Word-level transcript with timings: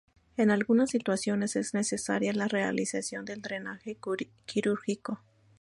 En 0.35 0.49
algunas 0.49 0.89
situaciones 0.89 1.55
es 1.55 1.75
necesaria 1.75 2.33
la 2.33 2.47
realización 2.47 3.23
de 3.23 3.35
drenaje 3.35 3.99
quirúrgico 4.47 5.21